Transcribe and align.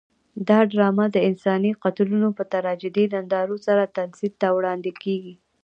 دا 0.49 0.59
ډرامه 0.71 1.05
د 1.11 1.17
انساني 1.29 1.71
قتلونو 1.83 2.29
په 2.37 2.43
تراژیدي 2.53 3.05
نندارو 3.13 3.57
سره 3.67 3.93
تمثیل 3.97 4.33
ته 4.41 4.47
وړاندې 4.57 4.91
کېږي. 5.03 5.35